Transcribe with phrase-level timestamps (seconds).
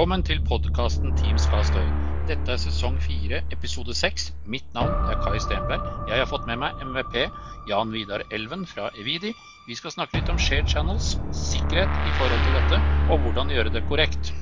[0.00, 1.88] Velkommen til podkasten Team skal støy.
[2.24, 4.30] Dette er sesong fire, episode seks.
[4.48, 5.84] Mitt navn er Kai Stenberg.
[6.08, 7.26] Jeg har fått med meg MVP
[7.68, 9.34] Jan Vidar Elven fra Evidi.
[9.68, 12.80] Vi skal snakke litt om shared channels, sikkerhet i forhold til dette,
[13.12, 14.32] og hvordan gjøre det korrekt.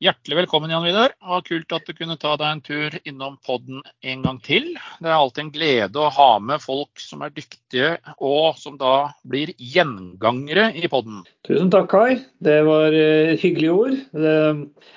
[0.00, 1.12] Hjertelig velkommen, Jan Vidar.
[1.28, 4.70] Og kult at du kunne ta deg en tur innom podden en gang til.
[4.96, 9.10] Det er alltid en glede å ha med folk som er dyktige, og som da
[9.28, 11.20] blir gjengangere i podden.
[11.44, 12.16] Tusen takk, Kai.
[12.40, 14.00] Det var uh, hyggelige ord.
[14.16, 14.34] Det,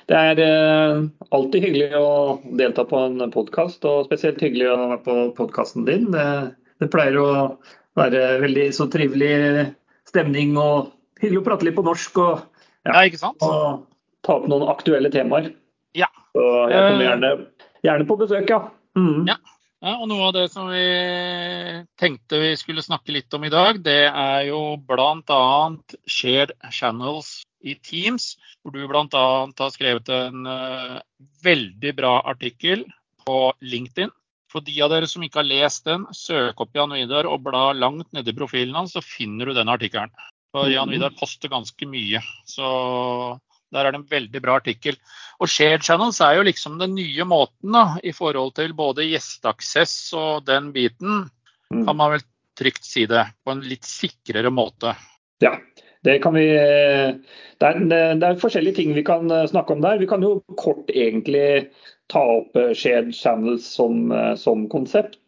[0.08, 1.04] det er uh,
[1.36, 2.09] alltid hyggelig å
[2.64, 6.14] delta på en podkast, og spesielt hyggelig å være på podkasten din.
[6.16, 6.28] Det,
[6.80, 7.31] det, pleier å
[8.00, 9.73] være veldig så trivelig
[10.08, 12.23] stemning og hyggelig å prate litt på norsk.
[12.23, 13.44] Og, ja, ja ikke sant?
[13.44, 13.84] Og,
[14.23, 15.52] ta opp noen aktuelle temaer.
[15.98, 16.09] Ja.
[16.34, 17.34] Så jeg kommer gjerne,
[17.86, 18.64] gjerne på besøk, ja.
[18.98, 19.27] Mm.
[19.30, 19.38] ja.
[19.84, 20.84] Ja, og Noe av det som vi
[22.00, 25.40] tenkte vi skulle snakke litt om i dag, det er jo bl.a.
[26.08, 28.38] shared channels i Teams.
[28.64, 29.26] Hvor du bl.a.
[29.59, 31.02] har skrevet en uh,
[31.44, 32.86] veldig bra artikkel
[33.28, 34.14] på LinkedIn.
[34.53, 37.72] For de av dere som ikke har lest den, søk opp Jan Vidar og bla
[37.76, 40.16] langt nedi profilen hans, så finner du den artikkelen.
[40.55, 40.95] For Jan mm.
[40.95, 42.23] Vidar poster ganske mye.
[42.48, 42.72] Så
[43.74, 44.98] der er det en veldig bra artikkel.
[45.42, 49.98] Og Shared Channels er jo liksom den nye måten da, i forhold til både gjesteaksess
[50.20, 51.26] og den biten.
[51.74, 51.86] Mm.
[51.88, 52.26] Kan man vel
[52.60, 53.26] trygt si det.
[53.44, 54.94] På en litt sikrere måte.
[55.44, 55.58] Ja,
[56.06, 56.46] det kan vi
[57.64, 60.02] det er, det er, forskjellige ting vi kan eh, snakke om der.
[60.02, 61.70] Vi kan jo kort egentlig
[62.12, 65.22] ta opp eh, Shared Channels som, eh, som konsept.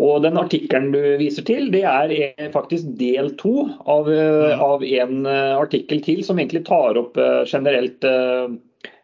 [0.00, 4.60] Og den artikkelen du viser til, det er faktisk del to av, mm.
[4.64, 8.06] av, en eh, artikkel til som egentlig tar opp eh, generelt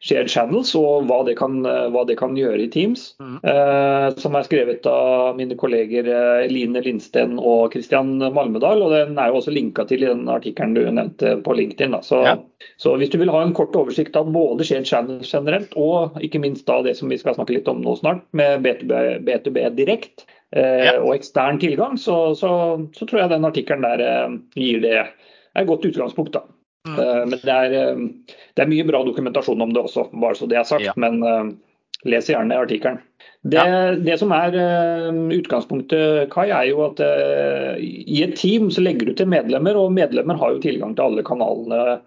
[0.03, 3.03] shared channels og hva det kan, hva det kan gjøre i Teams.
[3.20, 3.36] Mm.
[3.50, 6.08] Eh, som er skrevet av mine kolleger
[6.48, 8.83] Line Lindsten og Christian Malmedal.
[8.86, 11.98] og Den er jo også linka til i den artikkelen du nevnte på LinkedIn.
[12.06, 12.34] Så, ja.
[12.80, 16.41] så, hvis du vil ha en kort oversikt av både shared channels generelt og ikke
[16.42, 20.27] minst da det som vi skal snakke litt om nå snart, med B2B, B2B direkt,
[20.27, 20.95] Eh, ja.
[21.01, 22.51] og ekstern tilgang, så, så,
[22.97, 26.36] så, tror jeg den artikkelen der eh, gir det et godt utgangspunkt.
[26.36, 26.45] da.
[26.89, 26.98] Mm.
[26.98, 27.98] Eh, men det er,
[28.57, 30.87] det er, mye bra dokumentasjon om det også, bare så det er sagt.
[30.89, 30.97] Ja.
[30.97, 31.58] Men
[32.07, 33.01] les gjerne artikkelen.
[33.42, 33.91] Det, ja.
[33.95, 34.55] det, som er
[35.35, 37.01] utgangspunktet, Kai, er jo at
[37.83, 41.25] i et team så legger du til medlemmer, og medlemmer har jo tilgang til alle
[41.27, 42.01] kanalene Eh,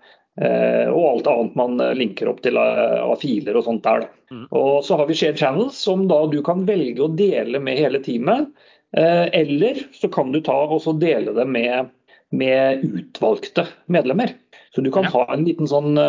[0.89, 4.07] og alt annet man eh, linker opp til av filer og sånt der.
[4.33, 4.45] Mm.
[4.49, 8.01] Og så har vi shared channels, som da du kan velge å dele med hele
[8.03, 8.49] teamet.
[8.97, 11.91] Eh, eller så kan du ta og dele det med,
[12.33, 14.33] med, utvalgte medlemmer.
[14.73, 15.13] Så du kan ja.
[15.17, 15.99] ha en liten sånn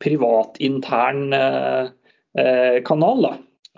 [0.00, 1.26] privat, intern
[2.88, 3.26] kanal.
[3.26, 3.32] da.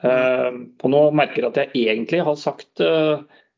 [0.04, 0.60] Mm.
[0.78, 2.78] Og nå merker jeg at jeg egentlig har sagt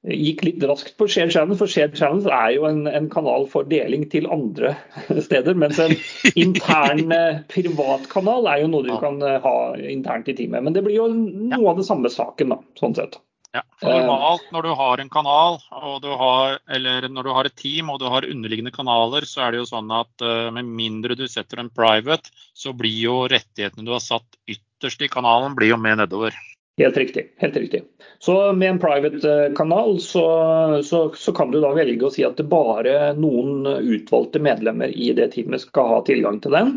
[0.02, 3.66] gikk litt raskt på Share Channel, for Share Channel er jo en, en, kanal for
[3.68, 4.74] deling til andre
[5.26, 5.54] steder.
[5.58, 5.94] Mens en
[6.34, 10.64] intern privatkanal privat kanal er jo noe du kan eh, ha internt i teamet.
[10.66, 13.20] Men det blir jo noe av det samme saken, da, sånn sett.
[13.52, 17.90] Ja, for Normalt når du har en kanal, har, eller når du har et team
[17.92, 20.24] og du har underliggende kanaler, så er det jo sånn at
[20.56, 25.10] med mindre du setter en private, så blir jo rettighetene du har satt ytterst i
[25.12, 26.32] kanalen, blir jo med nedover.
[26.80, 27.34] Helt riktig.
[27.36, 27.82] helt riktig.
[28.18, 30.24] Så med en private eh, kanal så,
[30.84, 35.28] så, så, kan du da velge å si at bare noen utvalgte medlemmer i det
[35.34, 36.72] teamet skal ha tilgang til den.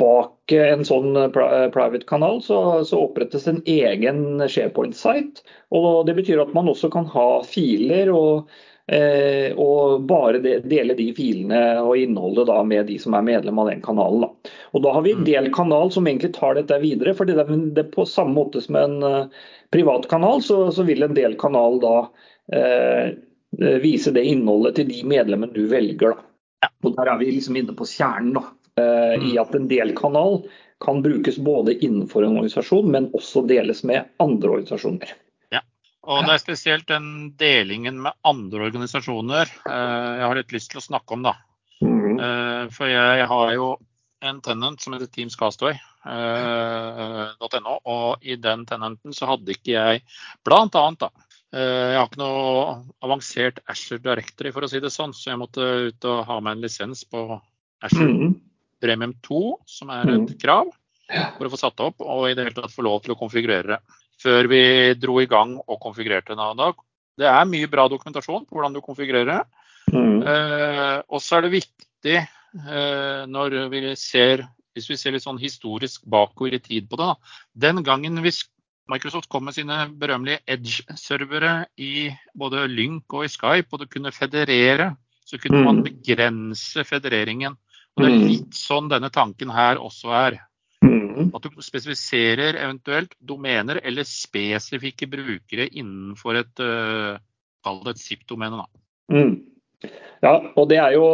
[0.00, 5.46] Bak en sånn eh, private kanal så, så opprettes en egen SharePoint-site.
[5.70, 11.10] og Det betyr at man også kan ha filer og Eh, og bare dele de
[11.12, 14.22] filene og innholdet da med de som er medlem av den kanalen.
[14.24, 14.52] Da.
[14.72, 15.26] Og da har vi en mm.
[15.28, 17.12] del kanal som egentlig tar dette videre.
[17.14, 19.26] for det er På samme måte som en uh,
[19.70, 23.06] privat kanal, så, så, vil en del kanal da uh,
[23.82, 26.16] vise det innholdet til de medlemmene du velger.
[26.16, 26.72] Da.
[26.84, 28.46] Og Der er vi liksom inne på kjernen da,
[28.80, 29.38] uh, i mm.
[29.44, 30.42] at en del kanal
[30.84, 35.16] kan brukes både innenfor en organisasjon, men også deles med andre organisasjoner.
[36.08, 40.80] Og det er spesielt den delingen med andre organisasjoner eh, jeg har litt lyst til
[40.80, 41.26] å snakke om.
[41.26, 41.34] da.
[41.84, 42.16] Mm.
[42.16, 43.74] Eh, for jeg har jo
[44.24, 45.76] en tenant som heter Teams Castaway.
[46.08, 47.34] Uh,
[47.90, 50.02] og i den tenanten så hadde ikke jeg
[50.46, 51.08] blant annet da,
[51.52, 52.62] Jeg har ikke noe
[53.04, 56.56] avansert Asher Directory, for å si det sånn, så jeg måtte ut og ha meg
[56.56, 57.26] en lisens på
[57.84, 58.32] Asher mm.
[58.80, 60.38] Premium 2, som er et mm.
[60.40, 60.70] krav
[61.36, 63.76] for å få satt opp, og i det hele tatt få lov til å konfigurere
[63.76, 64.62] det før vi
[64.98, 66.72] dro i gang og konfigurerte Nada.
[67.18, 69.46] Det er mye bra dokumentasjon på hvordan du konfigurerer.
[69.92, 70.20] Mm.
[70.22, 75.40] Eh, og så er det viktig eh, når vi ser hvis vi ser litt sånn
[75.42, 77.08] historisk bakover i tid på det.
[77.08, 77.34] Da.
[77.66, 78.44] Den gangen hvis
[78.88, 84.14] Microsoft kom med sine berømmelige Edge-servere i både Lync og i Skype, og du kunne
[84.14, 84.92] federere
[85.28, 85.84] så kunne man mm.
[85.84, 87.56] begrense federeringen.
[87.96, 88.28] Og Det er mm.
[88.30, 90.38] litt sånn denne tanken her også er.
[91.08, 91.30] Mm.
[91.34, 97.16] At du spesifiserer eventuelt domener eller spesifikke brukere innenfor et, uh,
[97.90, 98.66] et SIP-domene.
[99.12, 99.34] Mm.
[100.24, 101.06] Ja, og det er jo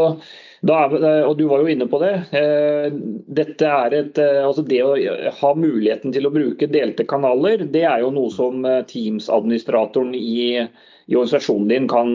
[0.64, 0.94] er,
[1.26, 2.12] og du var jo inne på det.
[2.32, 2.94] Eh,
[3.36, 4.94] dette er et, eh, altså det å
[5.40, 10.64] ha muligheten til å bruke delte kanaler, det er jo noe som eh, Teams-administratoren i,
[10.64, 12.14] i, organisasjonen din kan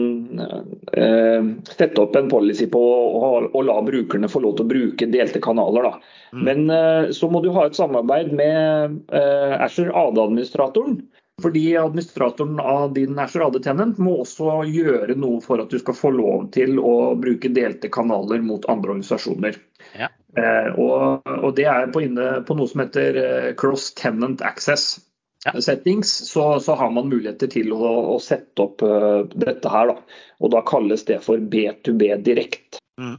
[0.98, 5.10] eh, sette opp en policy på og, og, la brukerne få lov til å bruke
[5.14, 5.86] delte kanaler.
[5.86, 6.18] Da.
[6.34, 6.42] Mm.
[6.48, 11.04] Men så må du ha et samarbeid med eh, Asher AD-administratoren.
[11.42, 16.12] Fordi administratoren av din Azure Tenant må også gjøre noe for at du skal få
[16.14, 19.60] lov til å bruke delte kanaler mot andre organisasjoner.
[19.98, 20.10] Ja.
[20.38, 24.98] Eh, og, og, det er på, inne, på noe som heter eh, cross tenant access.
[25.40, 25.54] Ja.
[25.64, 27.80] settings, så, så, har man muligheter til å,
[28.12, 29.88] å sette opp uh, dette her.
[29.88, 30.18] Da.
[30.44, 32.76] Og da kalles det for B2B direkt.
[33.00, 33.14] Mm.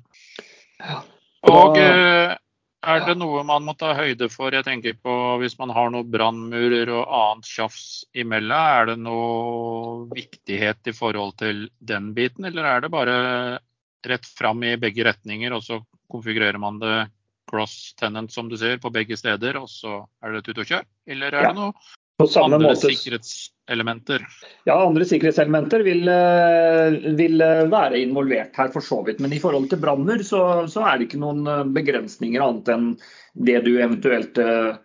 [0.77, 0.99] Ja.
[1.49, 2.35] Og, uh,
[2.81, 4.53] er det noe man må ta høyde for?
[4.53, 10.07] Jeg tenker på Hvis man har noen brannmurer og annet tjafs imellom, er det noe
[10.15, 13.17] viktighet i forhold til den biten, eller er det bare
[14.07, 15.81] rett fram i begge retninger, og så
[16.11, 16.95] konfigurerer man det
[17.51, 20.87] cross tenant, som du ser, på begge steder, og så er det tut og kjør?
[21.11, 21.73] Eller er det noe
[22.21, 22.93] andre måte.
[23.71, 24.27] Sikkerhetselementer?
[24.65, 29.19] Ja, andre sikkerhetselementer vil, eh, vil, eh, være involvert her for så vidt.
[29.19, 32.97] Men i forhold til branner så, så, er det ikke noen eh, begrensninger annet enn
[33.33, 34.75] det du eventuelt eh,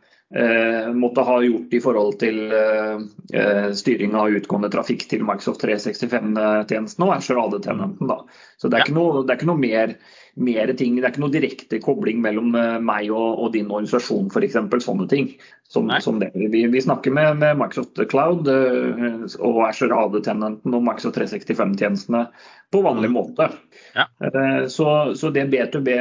[0.92, 7.14] måtte ha gjort i forhold til eh, styring av utgående trafikk til Microsoft 365-tjenesten og
[7.16, 8.10] Azure AD-tenenten.
[8.58, 8.94] Så det er, ja.
[8.94, 9.96] noe, det er, ikke noe, mer
[10.36, 10.96] mer ting.
[10.96, 14.58] Det er ikke noe direkte kobling mellom eh, meg og, og din organisasjon f.eks.
[14.84, 15.30] Sånne ting.
[15.66, 21.18] Som, som vi, vi, snakker med, med, Microsoft Cloud uh, og Azure AD-tenenten og Microsoft
[21.18, 22.20] 365-tjenestene
[22.70, 23.16] på vanlig mm.
[23.16, 23.48] måte.
[23.96, 24.06] Ja.
[24.22, 24.88] Uh, så,
[25.18, 25.96] så, det B2B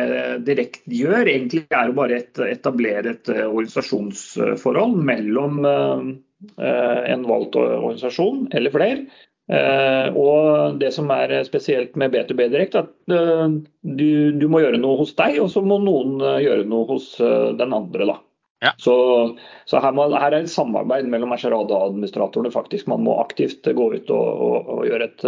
[0.45, 8.73] direkte gjør, egentlig er å bare et, etablere et organisasjonsforhold mellom en valgt organisasjon eller
[8.75, 13.49] flere Eh, og Det som er spesielt med B2B Direkt, at eh,
[13.81, 17.11] du, du, må gjøre noe hos deg, og så må noen eh, gjøre noe hos
[17.19, 18.07] den andre.
[18.09, 18.15] da.
[18.63, 18.71] Ja.
[18.81, 18.95] Så,
[19.69, 22.49] så her, må, her, er et samarbeid mellom Mercerada-administratorene.
[22.49, 22.87] faktisk.
[22.89, 25.25] Man må aktivt gå ut og, og, og gjøre et,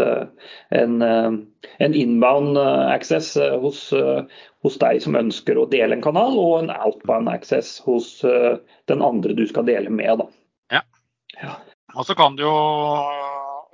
[0.79, 6.73] en, en, inbound access hos, hos, deg som ønsker å dele en kanal, og en
[6.73, 8.09] outbound access hos
[8.89, 10.23] den andre du skal dele med.
[10.23, 10.31] Da.
[10.79, 10.85] Ja.
[11.43, 11.59] ja.
[11.93, 12.57] Og så kan du jo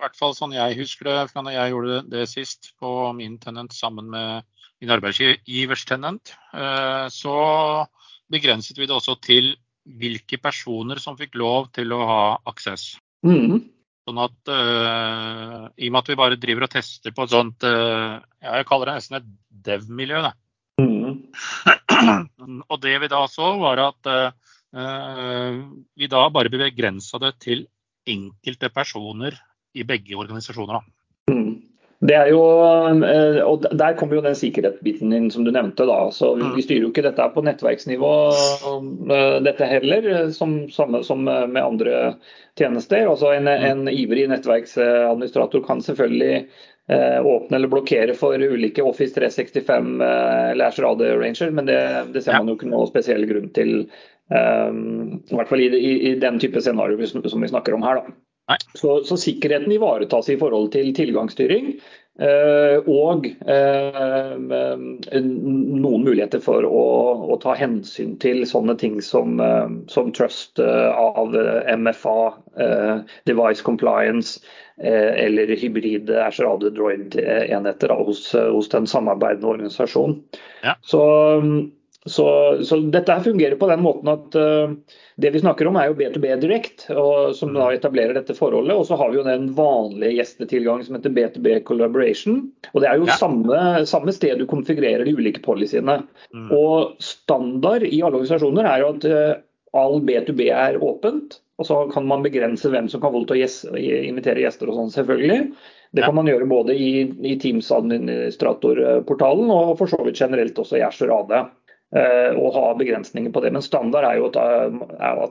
[0.03, 3.37] i hvert fall sånn jeg husker det fra når jeg gjorde det sist på min
[3.39, 4.43] tenent sammen med
[4.83, 7.35] min arbeidsgivers tenent, eh, så
[8.27, 9.53] begrenset vi det også til
[9.83, 12.97] hvilke personer som fikk lov til å ha aksess.
[13.23, 13.63] Mm.
[14.03, 17.63] Sånn at uh, I og med at vi bare driver og tester på et sånt
[17.63, 19.29] uh, ja, Jeg kaller det nesten et
[19.63, 20.19] dev-miljø.
[20.83, 22.59] Mm.
[22.71, 25.55] og det vi da så, var at uh,
[25.95, 27.63] vi da bare begrensa det til
[28.09, 29.39] enkelte personer
[29.73, 30.83] i begge organisasjoner.
[31.31, 31.61] Mm.
[32.03, 32.41] Det er jo,
[33.07, 35.85] eh, og Der kommer jo den sikkerhetsbiten inn som du nevnte.
[35.87, 36.61] da, så Vi mm.
[36.65, 42.17] styrer jo ikke dette på nettverksnivå eh, dette heller, som, samme som med andre
[42.59, 43.07] tjenester.
[43.07, 43.67] Altså En, mm.
[43.69, 46.47] en ivrig nettverksadministrator kan selvfølgelig
[46.89, 49.95] eh, åpne eller blokkere for ulike Office 365
[50.59, 51.79] Lash Radio Ranger, men det,
[52.13, 53.87] det ser man jo ikke noe spesiell grunn til.
[54.33, 58.01] I hvert fall i, i, i den type scenario som vi snakker om her.
[58.01, 58.15] da.
[58.75, 61.75] Så, så, sikkerheten ivaretas i forhold til tilgangsstyring.
[62.21, 66.83] Eh, og eh, noen muligheter for å,
[67.33, 71.33] å, ta hensyn til sånne ting som, eh, som trust eh, av
[71.79, 72.19] MFA,
[72.61, 74.43] eh, device compliance
[74.77, 80.19] eh, eller hybride Azure Droid-enheter hos, hos, den samarbeidende organisasjonen.
[80.61, 80.77] Ja.
[80.85, 81.01] Så
[82.05, 84.73] så, så, dette her fungerer på den måten at uh,
[85.23, 88.75] det vi snakker om er jo B2B Direct, og, som da etablerer dette forholdet.
[88.75, 92.41] Og så har vi jo den vanlige gjestetilgangen som heter B2B Collaboration.
[92.73, 93.15] Og det er jo ja.
[93.21, 96.01] samme, samme, sted du konfigurerer de ulike policyene.
[96.35, 96.51] Mm.
[96.57, 99.31] Og standard i alle organisasjoner er jo at uh,
[99.79, 101.39] all B2B er åpent.
[101.61, 104.91] Og så kan man begrense hvem som kan få til å invitere gjester og sånn,
[104.91, 105.53] selvfølgelig.
[105.93, 110.79] Det kan man gjøre både i, i Teams administratorportalen og for så vidt generelt også
[110.79, 111.35] i Azure AD.
[111.93, 113.51] Eh, og ha begrensninger på det.
[113.53, 114.39] Men standard er jo at,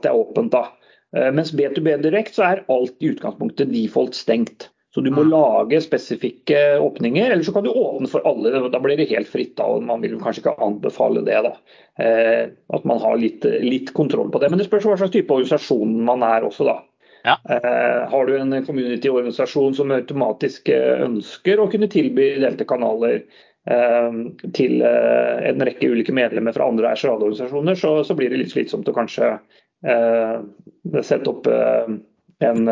[0.03, 0.53] det er åpent.
[0.53, 0.69] da.
[1.15, 4.69] Eh, mens B2B-direkt, så er alt i utgangspunktet default stengt.
[4.93, 5.31] Så du må mm.
[5.33, 8.53] lage spesifikke åpninger, eller så kan du åpne for alle.
[8.69, 9.55] Da blir det helt fritt.
[9.57, 11.41] da, og Man vil kanskje ikke anbefale det.
[11.49, 11.53] da.
[11.99, 12.43] Eh,
[12.77, 14.53] at man har litt, litt, kontroll på det.
[14.53, 16.79] Men det spørs hva slags type organisasjon man er også, da.
[17.23, 17.37] Ja.
[18.11, 23.21] har du en community-organisasjon som automatisk ønsker å kunne tilby delte kanaler,
[23.63, 28.95] til en rekke ulike medlemmer fra andre RCA-organisasjoner, så, så, blir det litt slitsomt å
[28.97, 29.29] kanskje
[29.79, 32.67] sette opp en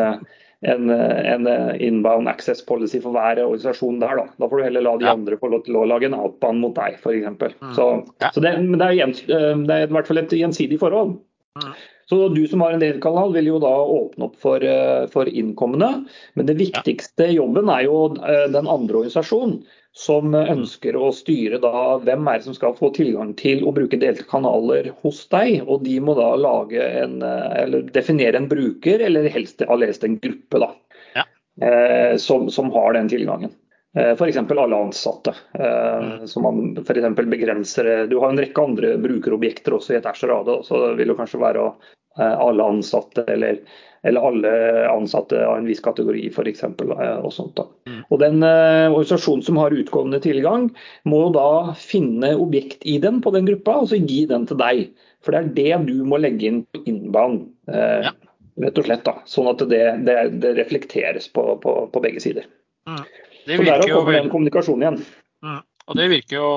[0.62, 1.46] en, en,
[1.80, 4.20] inbound access policy for hver organisasjon der.
[4.20, 5.14] Da, da får du heller la de ja.
[5.16, 7.26] andre få lov til å lage en outbound mot deg, f.eks.
[7.34, 7.72] Mm.
[7.74, 7.88] Så,
[8.22, 8.30] ja.
[8.30, 9.40] så det, det, er gjens, det,
[9.74, 11.16] er i hvert fall et gjensidig forhold.
[11.58, 11.72] Mm.
[12.12, 15.90] Så du som har en delkanal vil jo da åpne opp for, eh, for innkommende.
[16.38, 21.98] Men det viktigste jobben er jo eh, den andre organisasjonen som ønsker å styre da
[22.00, 25.66] hvem er det som skal få tilgang til å bruke delte kanaler hos deg.
[25.66, 30.18] Og de må da lage en, eh, eller definere en bruker, eller helst allerede en
[30.22, 30.70] gruppe, da.
[31.18, 31.26] Ja.
[31.60, 33.52] Eh, som, som, har den tilgangen.
[33.96, 34.36] Eh, F.eks.
[34.36, 35.36] alle ansatte.
[35.58, 36.26] Eh, mm.
[36.26, 37.10] som man f.eks.
[37.28, 41.18] begrenser Du har en rekke andre brukerobjekter også i et Azure så det vil jo
[41.20, 43.60] kanskje være eh, alle ansatte eller,
[44.02, 44.52] eller, alle
[44.90, 47.66] ansatte av en viss kategori for eksempel, Og sånt da.
[47.88, 48.02] Mm.
[48.08, 50.68] Og den eh, organisasjonen som har utgående tilgang,
[51.08, 54.84] må da finne objekt i den på den gruppa og så gi den til deg.
[55.22, 57.46] For det er det du må legge inn på innbanen.
[57.70, 58.14] Eh, ja.
[58.62, 62.44] Rett og slett da, Sånn at det, det, det reflekteres på, på, på begge sider.
[62.84, 63.04] Mm.
[63.46, 64.98] Det så derav kommer den kommunikasjonen igjen.
[65.42, 65.62] Mm.
[65.88, 66.50] Og det virker jo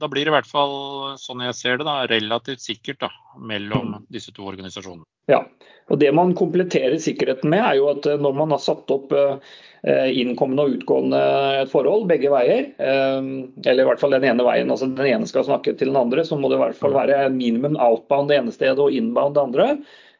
[0.00, 0.74] Da blir det i hvert fall,
[1.20, 4.06] sånn jeg ser det, da, relativt sikkert da, mellom mm.
[4.12, 5.06] disse to organisasjonene.
[5.30, 5.44] Ja,
[5.90, 9.12] og Det man kompletterer sikkerheten med, er jo at eh, når man har satt opp
[9.14, 11.22] eh, innkommende og utgående
[11.60, 13.30] et forhold begge veier, eh,
[13.66, 16.24] eller i hvert fall den ene veien, altså den ene skal snakke til den andre,
[16.26, 17.00] så må det i hvert fall mm.
[17.02, 19.72] være minimum outbound det ene stedet og inbound det andre.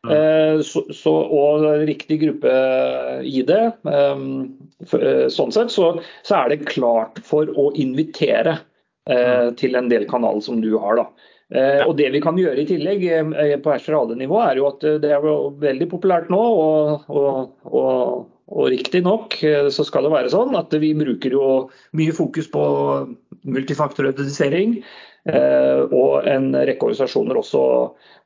[0.07, 0.13] Mm.
[0.17, 3.51] Eh, så, så, og riktig gruppe-ID.
[3.53, 4.23] Eh,
[4.97, 8.59] eh, sånn sett så, så, er det klart for å invitere.
[9.59, 10.99] Til en del kanaler som du har.
[11.01, 11.07] da.
[11.51, 11.87] Ja.
[11.89, 13.01] Og Det vi kan gjøre i tillegg
[13.65, 15.25] på Azure-nivå, er jo at det er
[15.65, 16.39] veldig populært nå.
[16.39, 19.37] og, og, og og riktignok
[19.71, 21.45] så skal det være sånn at vi bruker jo
[21.95, 22.63] mye fokus på
[23.47, 24.81] multifaktorautisering.
[25.29, 27.63] Eh, og en rekke organisasjoner også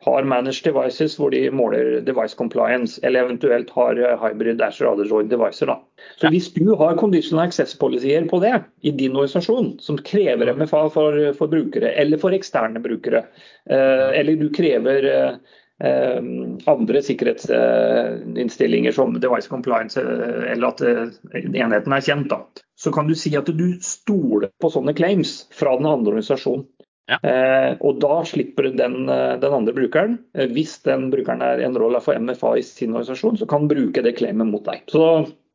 [0.06, 5.26] har managed devices hvor de måler device compliance, eller eventuelt har eh, hybrid Azure Other
[5.28, 5.66] devices.
[5.66, 5.80] Da.
[6.20, 10.86] Så Hvis du har conditional access policyer på det i din organisasjon, som krever MFA
[10.94, 13.26] for, for brukere eller for eksterne brukere,
[13.70, 15.38] eh, eller du krever
[15.74, 20.82] andre sikkerhetsinnstillinger som device compliance, eller at
[21.34, 22.38] enheten er kjent, da,
[22.78, 26.62] så kan du si at du stoler på sånne claims fra den andre organisasjonen.
[27.10, 27.18] Ja.
[27.20, 31.76] Eh, og da slipper den, eh, den andre brukeren, eh, hvis den brukeren er en
[31.76, 34.86] rolle for MFA i sin organisasjon, så kan bruke det claimet mot deg.
[34.88, 35.02] Så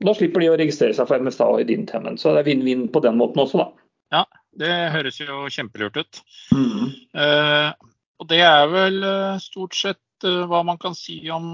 [0.05, 2.21] da slipper de å registrere seg for MFA i din tenant.
[2.21, 3.69] Så det er vinn-vinn på den måten også, da.
[4.13, 4.23] Ja,
[4.61, 6.21] det høres jo kjempelurt ut.
[6.53, 6.93] Mm.
[7.17, 7.71] Eh,
[8.19, 11.53] og det er vel eh, stort sett hva man kan si om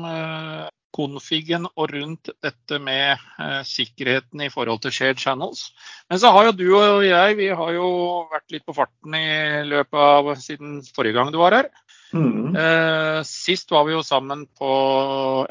[0.95, 5.67] konfigen og rundt dette med eh, sikkerheten i forhold til shared channels.
[6.09, 7.89] Men så har jo du og jeg vi har jo
[8.31, 11.69] vært litt på farten i løpet av siden forrige gang du var her.
[12.15, 12.55] Mm.
[12.55, 14.71] Eh, sist var vi jo sammen på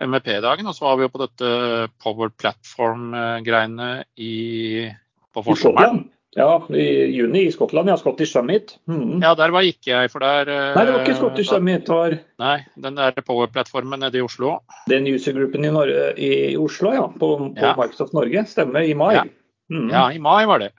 [0.01, 1.53] MVP-dagen, og så var vi jo på dette
[2.01, 3.91] Power Platform-greiene
[5.35, 6.07] på forsommeren.
[6.35, 7.89] Ja, i juni i Skottland.
[7.89, 8.77] Ja, Scottish Summit.
[8.91, 9.23] Mm.
[9.23, 11.91] Ja, der var ikke jeg, for der Nei, det var ikke Scottish der, Summit.
[11.91, 12.17] var...
[12.43, 14.57] Nei, den der Power-plattformen nede i Oslo.
[14.91, 15.73] Den usergruppen i,
[16.19, 17.07] i, Oslo, ja.
[17.07, 17.75] På, på ja.
[17.79, 18.47] Microsoft Norge.
[18.51, 19.13] Stemmer, i mai.
[19.21, 19.25] Ja.
[19.71, 19.89] Mm.
[19.95, 20.73] ja, i mai var det.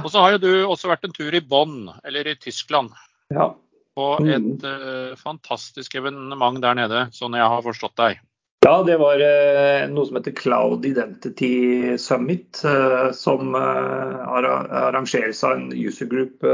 [0.00, 2.94] Og så har jo du også vært en tur i Bonn, eller i Tyskland.
[3.34, 3.52] Ja.
[3.94, 4.30] På mm.
[4.34, 8.22] et uh, fantastisk evenement der nede, sånn jeg har forstått deg.
[8.64, 15.58] Ja, det var eh, noe som heter Cloud Identity Summit, eh, som eh, arrangeres av
[15.58, 16.46] en user group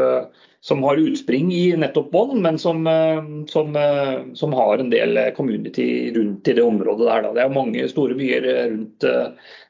[0.60, 2.82] som har utspring i nettopp Bonn, men som,
[3.48, 3.76] som,
[4.34, 5.86] som, har en del community
[6.16, 7.28] rundt i det området der.
[7.36, 9.06] Det er mange store byer rundt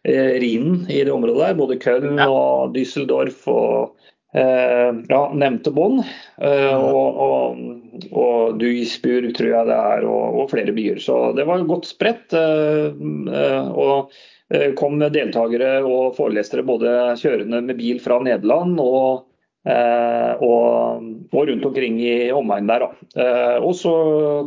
[0.02, 4.00] Rhinen i det området der, både Köln og Düsseldorf og
[4.32, 6.02] ja, nevnte Bonn.
[6.42, 7.62] Eh, og, og,
[8.10, 11.00] og Duisburg, tror jeg det er, og, og, flere byer.
[11.02, 12.34] Så det var godt spredt.
[12.36, 14.12] Eh, og
[14.74, 19.28] kom deltakere og forelesere både kjørende med bil fra Nederland og,
[20.42, 22.88] og, rundt omkring i omegnen der.
[23.62, 23.94] Og så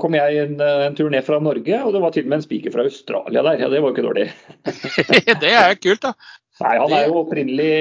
[0.03, 2.45] kom jeg en, en, tur ned fra Norge, og det var til og med en
[2.49, 3.63] spiker fra Australia der.
[3.63, 4.27] Ja, det var jo ikke dårlig.
[5.45, 6.11] det er kult, da.
[6.65, 7.71] Nei, han er jo opprinnelig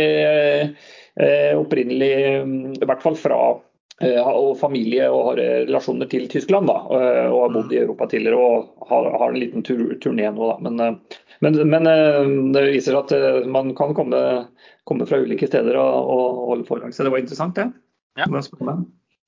[1.21, 3.61] Eh, opprinnelig, mm, i hvert fall fra eh,
[4.01, 6.67] og familie og har relasjoner til Tyskland.
[6.67, 10.31] da, eh, Og har bodd i Europa tidligere og har, har en liten tur, turné
[10.33, 10.49] nå.
[10.49, 10.99] da, men,
[11.41, 13.13] men, men, det viser at
[13.47, 14.47] man kan komme,
[14.85, 16.95] komme fra ulike steder og, og holde foredrag.
[16.95, 17.69] Så det var interessant, det.
[18.17, 18.27] Ja.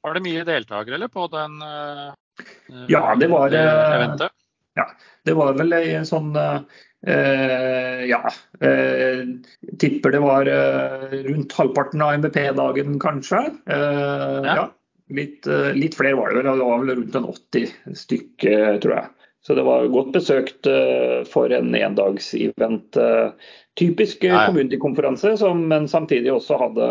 [0.04, 2.12] Var det mye deltakere eller, på den uh,
[2.88, 4.34] ja, det var, eventet?
[4.74, 4.88] Ja,
[5.24, 6.34] det var vel en sånn
[7.04, 8.20] ja.
[9.80, 10.48] tipper det var
[11.26, 13.42] rundt halvparten av MBP-dagen, kanskje.
[13.68, 14.54] ja.
[14.54, 14.70] ja.
[15.12, 15.44] Litt,
[15.76, 16.46] litt, flere var det vel.
[16.58, 19.28] Det var vel rundt en 80 stykke, tror jeg.
[19.44, 20.68] Så det var godt besøkt
[21.28, 22.96] for en endagsevent.
[23.76, 26.88] Typisk community-konferanse, men samtidig også hadde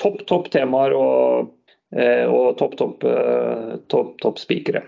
[0.00, 1.52] topp, topp temaer og,
[1.92, 3.04] og topp, topp,
[3.92, 4.86] topp, topp spikere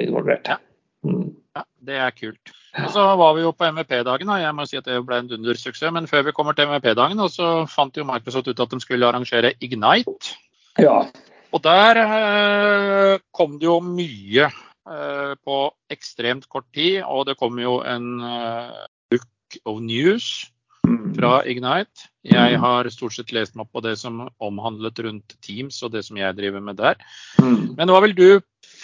[0.00, 0.46] involvert.
[0.48, 0.60] Ja.
[1.06, 1.28] Mm.
[1.56, 2.52] ja, det er kult.
[2.76, 4.32] Og så var vi jo på MVP-dagen.
[4.40, 5.92] Jeg må si at det ble en dundersuksess.
[5.94, 9.54] Men før vi kommer til MVP-dagen, så fant jo Microsoft ut at de skulle arrangere
[9.64, 10.36] Ignite.
[10.80, 11.06] Ja.
[11.54, 15.60] Og der eh, kom det jo mye eh, på
[15.92, 17.00] ekstremt kort tid.
[17.06, 20.50] Og det kom jo en eh, book of news
[20.84, 21.14] mm.
[21.16, 22.10] fra Ignite.
[22.26, 22.60] Jeg mm.
[22.66, 26.20] har stort sett lest meg opp på det som omhandlet rundt Teams og det som
[26.20, 27.00] jeg driver med der.
[27.40, 28.28] Men Men hva vil du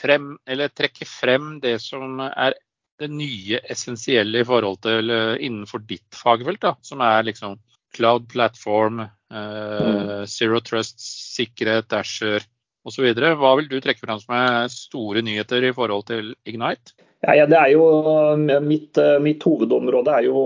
[0.02, 0.34] frem,
[0.74, 2.58] trekke frem det som er
[3.02, 7.58] det nye essensielle i forhold til uh, innenfor ditt fagfelt, da, som er liksom
[7.96, 10.26] cloud platform, uh, mm.
[10.30, 11.00] zero trust,
[11.36, 12.44] sikkerhet, Asher
[12.86, 13.08] osv.
[13.14, 16.96] Hva vil du trekke frem som er store nyheter i forhold til Ignite?
[17.22, 17.84] Ja, ja, det er jo
[18.64, 20.40] mitt, mitt, hovedområde er jo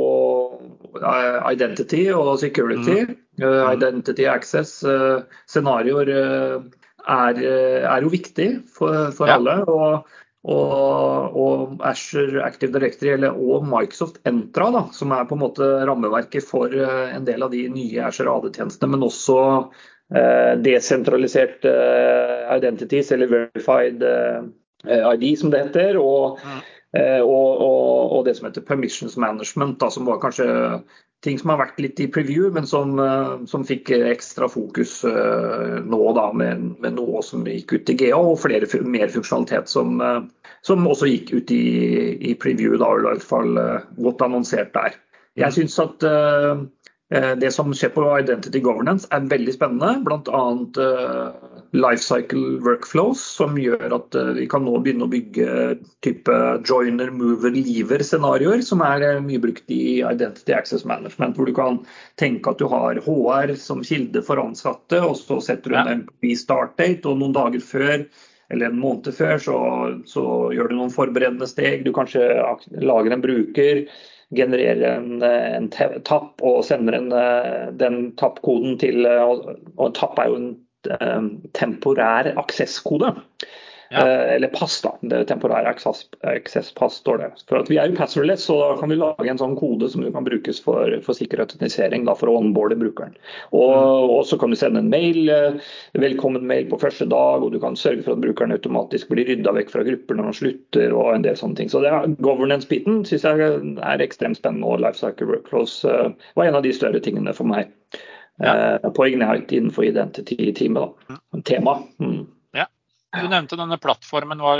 [1.49, 3.07] identity og security.
[3.09, 3.23] Mm.
[3.41, 4.83] Uh, identity access.
[5.49, 6.13] Scenarioer
[7.07, 7.43] er,
[7.87, 9.39] er, jo viktig for, for ja.
[9.39, 9.61] alle.
[9.67, 10.07] og
[10.47, 15.67] og, og Asher Active Directory eller, og Microsoft Entra, da, som er på en måte
[15.89, 19.41] rammeverket for uh, en del av de nye Asher AD-tjenestene, men også
[20.15, 24.05] eh, desentralisert eh, identities, eller verified
[24.87, 25.99] ID, som det heter.
[25.99, 26.63] Og, mm.
[27.27, 30.47] og, og, og, det som heter permissions management, da, som var kanskje
[31.25, 32.99] ting som har vært litt i preview, men som,
[33.51, 38.39] som fikk ekstra fokus nå da, med, med, noe som gikk ut i GA, og
[38.43, 39.97] flere, mer funksjonalitet som,
[40.67, 41.65] som også gikk ut i,
[42.31, 43.59] i preview, da, i hvert fall
[43.97, 44.99] godt annonsert der.
[45.41, 45.57] Jeg mm.
[45.57, 46.07] syns at
[47.41, 49.97] det som skjer på Identity Governance er veldig spennende.
[50.07, 50.45] Bl.a.
[51.77, 57.11] Uh, Lifecycle Workflows, som gjør at uh, vi kan nå begynne å bygge type joiner,
[57.11, 61.37] mover, lever-scenarioer, som er mye brukt i Identity Access Management.
[61.37, 61.81] Hvor du kan
[62.21, 66.35] tenke at du har HR som kilde for ansatte, og så setter du en MP
[66.37, 68.09] start date, og noen dager før
[68.47, 69.57] eller en måned før, så,
[70.07, 70.25] så,
[70.55, 71.83] gjør du noen forberedende steg.
[71.83, 72.29] Du kanskje
[72.79, 73.81] lager en bruker,
[74.37, 75.67] genererer en, en
[76.07, 77.11] tapp og sender en,
[77.79, 80.66] den tappkoden til Og tapp er jo en eh,
[81.57, 83.15] temporær aksesskode.
[83.91, 83.99] Ja.
[83.99, 84.97] Eh, eller pass, da.
[85.01, 87.31] Det temporære access-pass står det.
[87.49, 90.27] For at Vi er jo passwordless, så kan vi lage en sånn kode som kan
[90.27, 93.15] brukes for, for sikkerhetsautentisering for å onboarde brukeren.
[93.53, 94.11] Og, mm.
[94.17, 95.71] og, så kan du sende en mail, eh,
[96.03, 99.73] velkommen-mail på første dag, og du kan sørge for at brukeren automatisk blir rydda vekk
[99.75, 101.73] fra grupper når han slutter, og en del sånne ting.
[101.73, 101.95] Så det
[102.25, 103.51] Governance-biten syns jeg
[103.87, 107.71] er ekstremt spennende, og Lifecycle Workflows var en av de større tingene for meg.
[108.37, 108.79] Ja.
[108.91, 110.91] På Ignite innenfor Identity-teamet.
[111.33, 111.43] Mm.
[111.43, 111.83] Tema.
[112.01, 112.27] Mm.
[113.23, 114.39] Du nevnte denne plattformen.
[114.39, 114.59] Var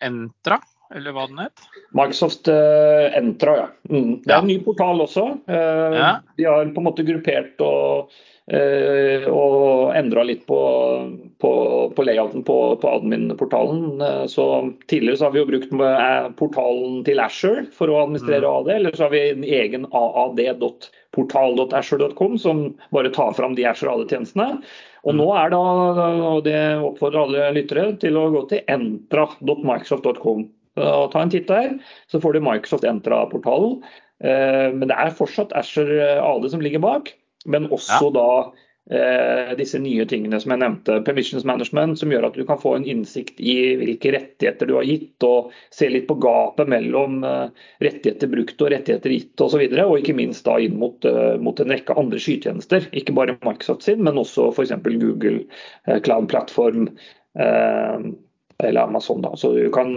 [0.00, 0.58] Entra,
[0.94, 1.58] eller hva den het?
[1.96, 3.68] Microsoft uh, Entra, ja.
[3.90, 4.20] Mm.
[4.24, 5.24] Det er en ny portal også.
[5.48, 6.12] Uh, ja.
[6.36, 8.10] De har på en måte gruppert og,
[8.52, 10.60] uh, og endra litt på,
[11.42, 11.52] på,
[11.96, 13.84] på layouten på, på admin-portalen.
[14.30, 14.44] så
[14.90, 15.72] Tidligere så har vi jo brukt
[16.38, 18.52] portalen til Asher for å administrere mm.
[18.54, 22.56] AD, eller så har vi en egen aad.portal.asher.com som
[22.94, 24.48] bare tar fram de Asher AD-tjenestene.
[25.04, 25.60] Og nå er da,
[26.32, 30.40] og det oppfordrer alle lyttere til å gå til entra.microsoft.com.
[30.76, 31.76] Ta en titt der,
[32.10, 33.78] så får du Microsoft Entra-portalen.
[34.24, 37.12] Eh, men det er fortsatt Asher AD som ligger bak,
[37.50, 38.14] men også ja.
[38.16, 38.28] da
[38.90, 40.98] Eh, disse nye tingene som jeg nevnte.
[41.06, 44.84] Permissions management, som gjør at du kan få en innsikt i hvilke rettigheter du har
[44.84, 47.46] gitt, og se litt på gapet mellom eh,
[47.86, 49.62] rettigheter brukt og rettigheter gitt osv.
[49.64, 52.90] Og, så og ikke minst da inn mot, eh, mot en rekke andre skytjenester.
[52.92, 54.76] Ikke bare Microsoft sin, men også f.eks.
[54.84, 55.46] Google
[56.04, 56.90] Cloud Platform
[57.34, 59.24] eller Amazon.
[59.24, 59.32] Da.
[59.36, 59.96] Så du kan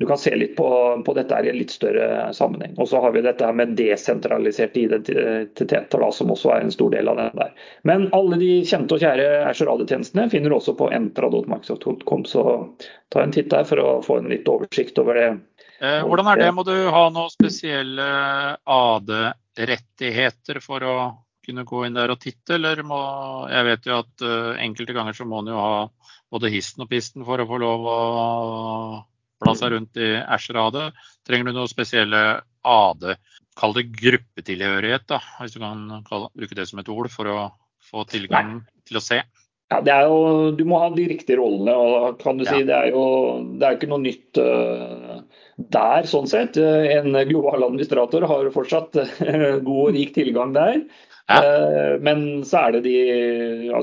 [0.00, 0.66] du kan se litt på,
[1.04, 2.72] på dette i en litt større sammenheng.
[2.80, 7.10] Og så har vi dette med desentraliserte identiteter, da, som også er en stor del
[7.12, 7.50] av den der.
[7.84, 12.44] Men alle de kjente og kjære Azure radiotjenestene finner du også på entra.microsoft.com, så
[13.12, 15.28] ta en titt der for å få en litt oversikt over det.
[15.84, 16.48] Eh, hvordan er det?
[16.56, 18.08] Må du ha noen spesielle
[18.80, 20.96] AD-rettigheter for å
[21.44, 23.04] kunne gå inn der og titte, eller må
[23.52, 25.76] Jeg vet jo at uh, enkelte ganger så må en jo ha
[26.32, 28.00] både histen og pisten for å få lov å
[29.40, 30.78] kobla seg rundt i AD.
[31.26, 32.22] Trenger du noe spesielle
[32.68, 33.10] AD,
[33.58, 37.38] kall det gruppetilhørighet, da, hvis du kan kalle, bruke det som et ord, for å
[37.90, 39.22] få tilgang til å se?
[39.70, 41.74] Ja, det er jo, Du må ha de riktige rollene.
[41.74, 43.04] og kan du si Det er jo
[43.58, 45.20] det er ikke noe nytt uh,
[45.56, 46.58] der, sånn sett.
[46.58, 50.82] En global administrator har fortsatt uh, god og rik tilgang der.
[51.28, 51.40] Ja.
[52.02, 52.94] Men så er det de
[53.68, 53.82] ja,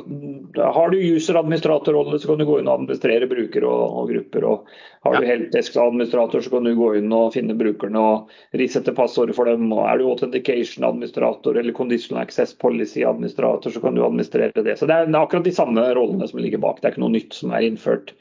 [0.76, 4.48] Har du user-administratorrolle, så kan du gå inn og administrere brukere og, og grupper.
[4.50, 4.74] og
[5.08, 9.48] Har du helpdesk-administrator, så kan du gå inn og finne brukerne og risette passordet for
[9.48, 9.70] dem.
[9.72, 14.76] og Er du authentication-administrator eller conditional access policy-administrator, så kan du administrere det.
[14.82, 16.80] Så det det er, akkurat de samme rollene som ligger bak.
[16.82, 18.14] Det er ikke noe nytt som er innført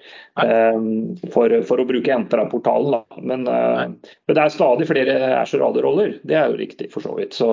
[0.43, 3.07] um, for, for, å bruke Entra-portalen.
[3.23, 6.19] Men, uh, men, det er stadig flere Azure-roller.
[6.27, 7.37] Det er jo riktig, for så vidt.
[7.37, 7.51] Så,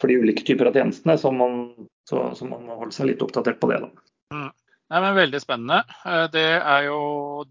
[0.00, 1.74] For de ulike typer av tjenester tjenestene, så man,
[2.08, 3.82] så, så man må holde seg litt oppdatert på det.
[3.84, 3.90] da.
[4.34, 4.48] Mm.
[4.86, 5.80] Nei, men Veldig spennende.
[6.06, 6.98] Eh, det er jo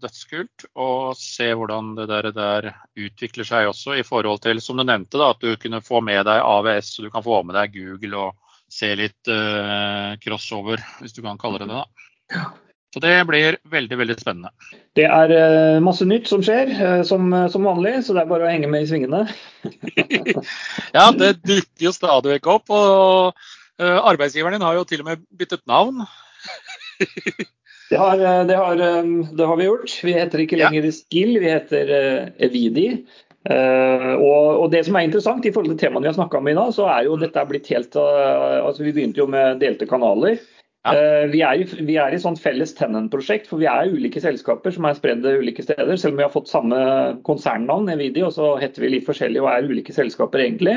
[0.00, 4.86] dødskult å se hvordan det der, der, utvikler seg også, i forhold til som du
[4.86, 7.76] nevnte, da, at du kunne få med deg AVS og du kan få med deg
[7.76, 11.84] Google og se litt uh, crossover, hvis du kan kalle det det.
[11.84, 12.46] da.
[12.96, 14.48] Så det blir veldig veldig spennende.
[14.96, 18.46] Det er uh, masse nytt som skjer, uh, som, som, vanlig, så det er bare
[18.46, 19.26] å henge med i svingene.
[20.96, 22.72] ja, det dukker jo stadig vekk opp.
[22.72, 26.06] Og uh, arbeidsgiveren din har jo til og med byttet navn.
[27.92, 28.16] det, har,
[28.48, 30.00] det, har, det, har, vi gjort.
[30.08, 30.96] Vi heter ikke lenger ja.
[31.02, 31.94] Skill, vi heter
[32.48, 32.88] Evidi.
[33.46, 36.56] Og, og, det som er interessant i forhold til temaene vi har snakka om i
[36.56, 40.40] dag, så er jo dette blitt helt altså Vi begynte jo med delte kanaler.
[40.86, 40.94] Ja.
[40.94, 44.74] Eh, vi, er i, vi er i sånn felles Tenant-prosjekt, for vi er ulike selskaper
[44.74, 45.96] som er spredd ulike steder.
[45.98, 46.78] Selv om vi har fått samme
[47.26, 50.76] konsernnavn, Evidi, og så heter vi litt forskjellig og er ulike selskaper egentlig.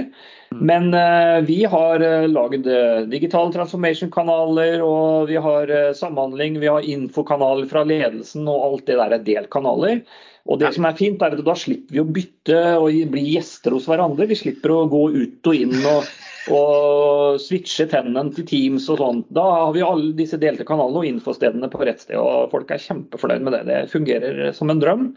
[0.49, 0.63] Mm.
[0.71, 6.71] Men uh, vi har uh, lagd uh, digitale transformation-kanaler, og vi har uh, samhandling, vi
[6.73, 10.01] har infokanaler fra ledelsen, og alt det der er delkanaler.
[10.49, 13.75] Og det som er fint, er at Da slipper vi å bytte og bli gjester
[13.75, 14.25] hos hverandre.
[14.31, 16.07] Vi slipper å gå ut og inn og,
[16.53, 19.21] og switche tennene til Teams og sånn.
[19.35, 22.17] Da har vi alle disse delte kanalene og infostedene på rett sted.
[22.19, 23.63] og Folk er kjempefornøyd med det.
[23.69, 25.07] Det fungerer som en drøm.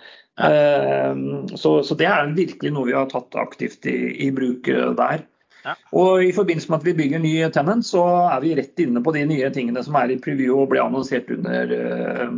[0.40, 0.48] Ja.
[0.48, 1.22] Eh,
[1.56, 5.26] så, så, det er virkelig noe vi har tatt aktivt i, i bruk der.
[5.62, 5.76] Ja.
[5.94, 9.14] Og I forbindelse med at vi bygger ny tenant, så er vi rett inne på
[9.14, 12.32] de nye tingene som er i preview og ble annonsert under uh,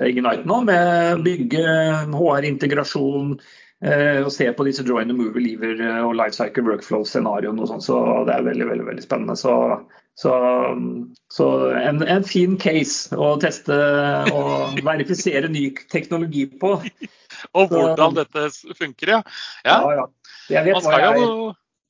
[0.00, 1.64] Ignite nå, med bygge
[2.14, 3.34] HR-integrasjon
[3.82, 7.82] og se på disse join and move lever uh, og life cycle workflow-scenarioene og sånn.
[7.82, 9.34] Så det er veldig, veldig, veldig spennende.
[9.40, 9.54] Så,
[10.18, 10.34] så,
[11.32, 11.48] så
[11.80, 13.78] en, en, fin case å teste
[14.30, 16.76] og verifisere ny teknologi på.
[17.58, 19.20] og hvordan så, dette funker, ja.
[19.66, 19.80] ja.
[19.96, 20.06] ja,
[20.52, 20.64] ja.
[20.68, 21.34] Man skal jo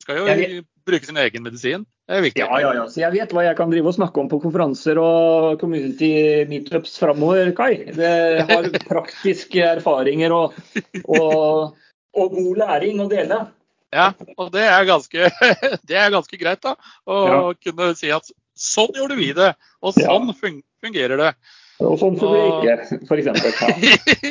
[0.03, 1.87] skal jo vet, bruke sin egen medisin.
[2.09, 2.43] Det er viktig.
[2.43, 2.85] Ja, ja, ja.
[2.91, 6.13] Så jeg vet hva jeg kan drive og snakke om på konferanser og community
[6.51, 7.73] meetups framover, Kai.
[7.95, 8.13] Det
[8.51, 10.59] har praktiske erfaringer og,
[11.05, 11.79] og,
[12.17, 13.45] og, god læring å dele.
[13.93, 14.11] Ja,
[14.41, 15.31] og det er ganske,
[15.89, 16.77] det er ganske greit, da.
[17.07, 17.41] Å ja.
[17.61, 19.53] kunne si at sånn gjorde vi det,
[19.85, 21.33] og sånn fungerer det.
[21.89, 23.29] Og sånn får du ikke, f.eks.
[23.29, 23.71] Ja.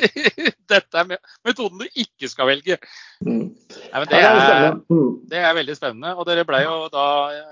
[0.72, 1.08] Dette er
[1.46, 2.78] metoden du ikke skal velge.
[3.26, 3.52] Mm.
[3.52, 5.10] Nei, det, er, mm.
[5.32, 6.14] det, er, veldig spennende.
[6.16, 7.06] Og dere ble jo da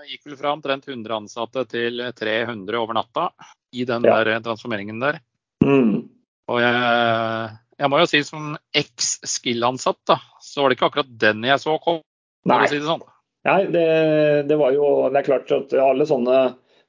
[0.07, 3.29] gikk vel fra omtrent 100 ansatte til 300 over natta
[3.75, 4.21] i den ja.
[4.23, 5.19] der transformeringen der.
[5.65, 6.07] Mm.
[6.49, 11.45] Og jeg, jeg, må jo si som eks-skill-ansatt, da, så var det ikke akkurat den
[11.45, 12.05] jeg så komme.
[12.49, 13.03] Nei, si det, sånn.
[13.47, 13.85] Nei det,
[14.49, 16.39] det, var jo Det er klart at alle sånne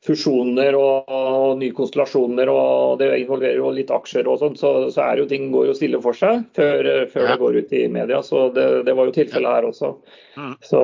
[0.06, 5.02] fusjoner og, og nye konstellasjoner, og det involverer jo litt aksjer og sånn, så, så,
[5.04, 7.34] er jo ting går jo stille for seg før, før ja.
[7.34, 8.22] det går ut i media.
[8.24, 9.92] Så det, det var jo tilfellet her også.
[10.40, 10.54] Mm.
[10.64, 10.80] Så,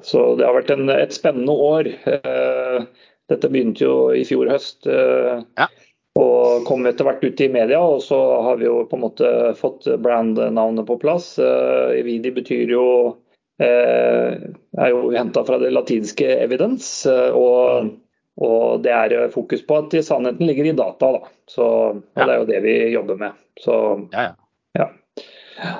[0.00, 1.92] så, det har vært en, et spennende år.
[2.08, 2.80] Eh,
[3.28, 4.88] dette begynte jo i fjor høst.
[4.88, 5.68] Eh, ja.
[6.18, 9.28] Og kom etter hvert ut i media, og så har vi jo på en måte
[9.60, 11.34] fått brandnavnet på plass.
[11.38, 13.27] Eh, Evidi betyr jo Eh,
[13.66, 17.10] er jo henta fra det latinske 'evidence'.
[17.10, 17.90] Eh, og,
[18.36, 21.12] og, det er fokus på at sannheten ligger i data.
[21.12, 21.32] Da.
[21.46, 23.32] Så, og det er jo det vi jobber med.
[23.60, 24.36] Så, ja, ja.
[25.58, 25.72] ja.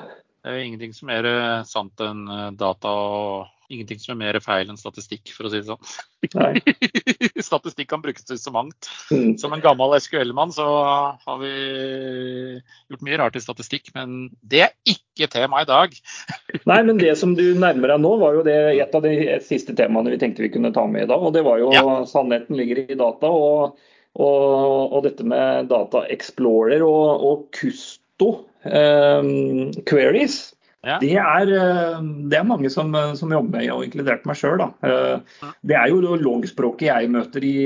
[0.43, 2.27] Det er jo ingenting som er eh, sant enn
[2.59, 6.61] data og ingenting som er mer feil enn statistikk, for å si det sånn.
[7.49, 8.89] statistikk kan brukes til så mangt.
[9.13, 9.37] Mm.
[9.41, 10.67] Som en gammel SQL-mann så
[11.21, 11.53] har vi
[12.89, 15.95] gjort mye rart i statistikk, men det er ikke tema i dag.
[16.71, 19.77] Nei, men det som du nærmer deg nå, var jo det et av de siste
[19.79, 21.23] temaene vi tenkte vi kunne ta med i dag.
[21.23, 21.85] Og det var jo ja.
[22.09, 23.31] sannheten ligger i data.
[23.31, 23.81] Og,
[24.19, 28.33] og, og dette med Data Explorer og, og Kusto
[28.65, 30.49] um, queries.
[30.87, 30.99] Ja.
[31.03, 34.63] Det, er, eh, det, er, mange som, som, jobber med, og inkludert meg sjøl.
[34.87, 37.63] Eh, det er jo logspråket jeg møter i,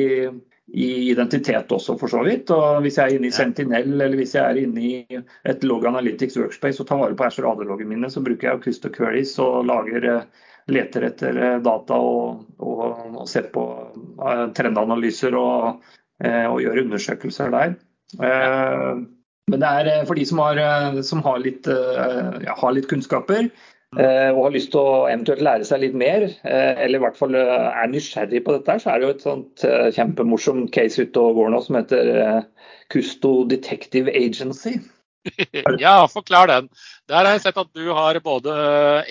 [0.72, 2.50] i, identitet også, for så vidt.
[2.54, 5.84] Og hvis jeg er inne i Sentinel eller hvis jeg er inne i et Log
[5.90, 9.68] Analytics Workspace og tar vare på Azure AD-loggene mine, så bruker jeg Custo Queries og
[9.68, 13.66] lager, eh, leter etter data og, og, og ser på
[14.56, 15.82] trendanalyser og
[16.22, 17.72] og gjør undersøkelser der.
[19.50, 20.58] Men det er for de som har,
[21.04, 23.48] som har, litt, ja, har litt, kunnskaper
[23.92, 27.90] og har lyst til å eventuelt lære seg litt mer, eller i hvert fall er
[27.92, 29.64] nysgjerrig på dette, så er det jo et sånt
[29.98, 32.08] kjempemorsom case ute og går nå som heter
[32.94, 34.78] Custo Detective Agency.
[35.84, 36.68] ja, forklar den.
[37.08, 38.54] Der har jeg sett at du har både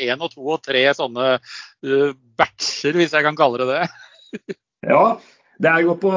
[0.02, 1.38] én og to og tre sånne
[2.40, 4.58] batcher, hvis jeg kan kalle det det.
[4.90, 5.04] ja,
[5.62, 6.12] på,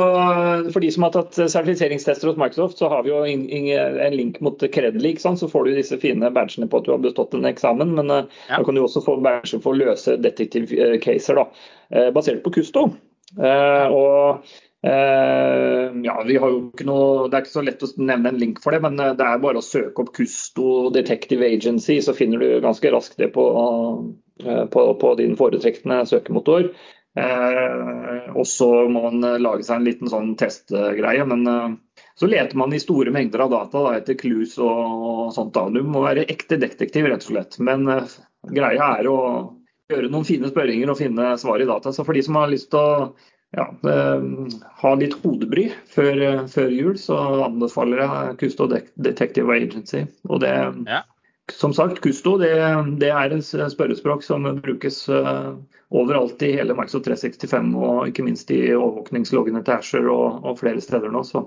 [0.73, 4.61] For de som har tatt sertifiseringstester hos Microsoft, så har vi jo en link mot
[4.73, 5.17] Credly.
[5.21, 7.95] Så får du disse fine badgene på at du har bestått en eksamen.
[7.99, 8.59] Men uh, ja.
[8.59, 11.49] da kan du også få badger for å løse detektivcaser, da,
[11.97, 12.89] uh, basert på Custo.
[13.35, 14.45] og
[14.87, 18.41] Eh, ja, vi har jo ikke noe, Det er ikke så lett å nevne en
[18.41, 22.13] link for det, men eh, det er bare å søke opp Custo Detective Agency, så
[22.13, 23.45] finner du ganske raskt det på,
[24.45, 26.69] eh, på, på din foretrekkende søkemotor.
[27.15, 31.27] Eh, og så må man lage seg en liten sånn testgreie.
[31.31, 31.75] Men eh,
[32.19, 35.55] så leter man i store mengder av data da, etter clues og, og sånt.
[35.57, 35.69] Da.
[35.71, 37.61] Du må være ekte detektiv, rett og slett.
[37.63, 38.19] Men eh,
[38.51, 39.19] greia er å
[39.93, 41.95] gjøre noen fine spørringer og finne svar i data.
[41.95, 43.15] Så for de som har lyst til å
[43.55, 43.69] ja,
[44.81, 46.17] ha litt hodebry før,
[46.51, 50.01] før, jul, så anbefaler jeg Custo Detective Agency.
[50.27, 50.51] Og det,
[50.91, 51.05] ja.
[51.53, 52.55] Som sagt, Kusto det,
[53.01, 55.57] det, er en spørrespråk som brukes uh,
[55.93, 60.81] overalt i hele Microsoft 365, og ikke minst i overvåkningsloggene til Asher og, og, flere
[60.85, 61.25] steder nå.
[61.29, 61.45] Så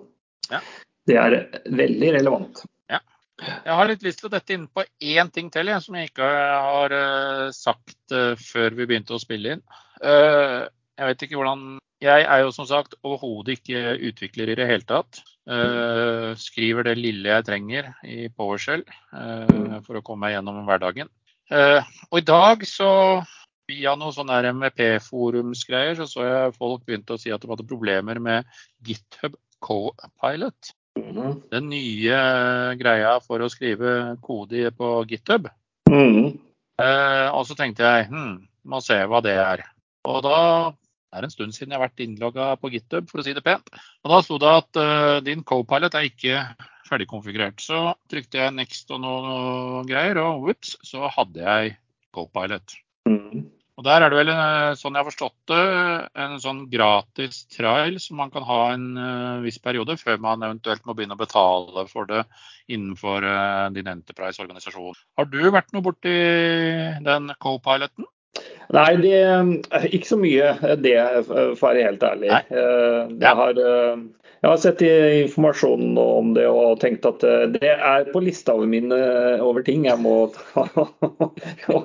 [0.51, 0.61] ja.
[1.09, 1.37] det er
[1.73, 2.61] veldig relevant.
[2.91, 3.01] Ja.
[3.41, 6.11] Jeg har litt lyst til å dette inn på én ting til jeg, som jeg
[6.11, 9.65] ikke har uh, sagt før vi begynte å spille inn.
[10.01, 14.85] jeg vet ikke hvordan jeg er jo som sagt overhodet ikke utvikler i det hele
[14.85, 15.23] tatt.
[15.47, 18.81] Uh, skriver det lille jeg trenger i PowerShell
[19.15, 21.07] uh, for å komme meg gjennom hverdagen.
[21.47, 21.79] Uh,
[22.09, 22.89] og i dag så
[23.71, 28.19] via noen sånne MVP-forumsgreier så så jeg folk begynte å si at de hadde problemer
[28.19, 30.73] med GitHub Copilot.
[30.99, 31.39] Mm.
[31.53, 32.19] Den nye
[32.79, 35.47] greia for å skrive kode på GitHub.
[35.87, 36.35] Mm.
[37.31, 38.33] og så tenkte jeg hm,
[38.67, 39.63] må se hva det er.
[40.07, 40.39] Og da
[41.07, 43.43] det er en stund siden jeg har vært innlogga på GitHub, for å si det
[43.45, 43.69] pent.
[44.03, 46.41] Og Da sto det at uh, din co-pilot er ikke
[46.87, 47.63] ferdigkonfigurert.
[47.63, 51.77] Så trykte jeg next og noe greier, og whoops, så hadde jeg
[52.15, 52.75] co-pilot.
[53.07, 53.47] Mm.
[53.77, 55.65] Og Der er det vel, eh, sånn jeg har forstått det,
[56.17, 60.81] en sånn gratis trial som man kan ha en uh, viss periode, før man eventuelt
[60.89, 62.23] må begynne å betale for det
[62.73, 64.97] innenfor uh, din Enterprise-organisasjon.
[65.21, 66.15] Har du vært noe borti
[67.05, 68.09] den co-piloten?
[68.75, 69.15] Nei, det,
[69.95, 70.51] ikke så mye
[70.83, 72.31] det, for å være helt ærlig.
[72.51, 74.01] Eh, jeg har, eh,
[74.41, 78.91] jeg har, sett informasjonen om det og tenkt at eh, det er på lista min
[78.91, 80.17] over ting jeg må
[81.63, 81.79] få,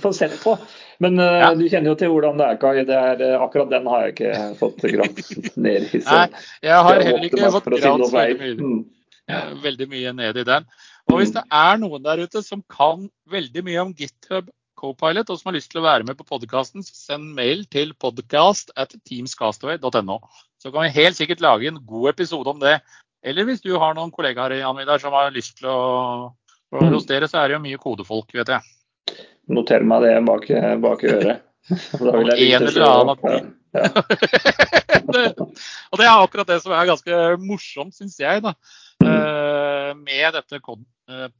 [0.00, 0.56] få, sett på.
[1.04, 1.52] Men ja.
[1.54, 2.84] du kjenner jo til hvordan det er, Kai.
[2.88, 5.24] Det er, akkurat den har jeg ikke fått gravd
[5.68, 6.04] ned i.
[6.08, 6.26] Nei,
[6.64, 10.72] jeg har heller ikke fått gravd veldig, mye, veldig mye ned i den.
[11.08, 14.48] Og hvis det er noen der ute som kan veldig mye om GitHub
[14.78, 18.70] Copilot, og som har lyst til å være med på podkasten, send mail til podcast
[18.78, 20.20] at teamscastaway.no.
[20.62, 22.78] Så kan vi helt sikkert lage en god episode om det.
[23.26, 25.78] Eller hvis du har noen kollegaer Jan Vidar, som har lyst til å
[26.68, 28.60] Hos dere så er det jo mye kodefolk, vet jeg.
[29.48, 30.42] Noter meg det bak,
[30.82, 31.38] bak øret.
[31.68, 33.78] Da vil jeg en eller annen ja.
[35.14, 38.52] det, og det er akkurat det som er ganske morsomt, syns jeg, da,
[39.04, 40.60] uh, med dette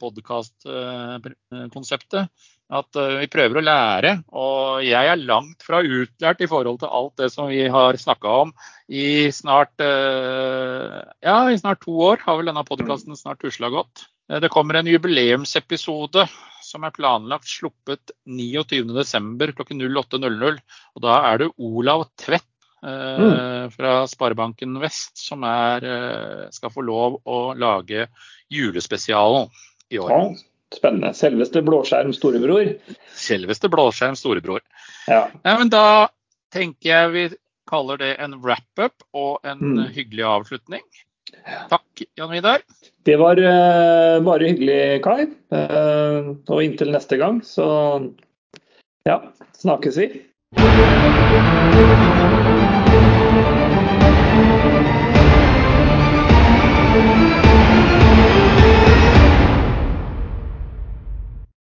[0.01, 2.29] podkast-konseptet.
[2.69, 4.13] At eh, vi prøver å lære.
[4.37, 8.35] Og jeg er langt fra utlært i forhold til alt det som vi har snakka
[8.45, 8.53] om
[8.93, 12.21] i snart, eh, ja, i snart to år.
[12.27, 14.05] Har vel denne podkasten snart tusla godt.
[14.29, 16.27] Eh, det kommer en jubileumsepisode
[16.69, 19.57] som er planlagt sluppet 29.12.
[19.57, 20.61] kl 08.00.
[20.95, 22.45] Og da er det Olav Tvedt
[22.85, 23.73] mm.
[23.73, 25.87] fra Sparebanken Vest som er,
[26.53, 28.05] skal få lov å lage
[28.53, 29.49] julespesialen
[29.89, 30.13] i år.
[30.13, 31.15] Ja, spennende.
[31.17, 32.73] Selveste blåskjerm storebror.
[33.17, 34.61] Selveste blåskjerm storebror.
[35.07, 35.29] Ja.
[35.43, 35.59] ja.
[35.59, 36.09] men da
[36.55, 37.27] tenker jeg vi
[37.69, 39.85] kaller det en wrap-up og en mm.
[39.97, 40.85] hyggelig avslutning.
[41.69, 42.65] Takk, Jan Vidar.
[43.05, 45.29] Det var uh, bare hyggelig, Kai.
[45.53, 47.69] Uh, og inntil neste gang, så
[49.09, 49.21] ja,
[49.61, 50.11] snakkes vi.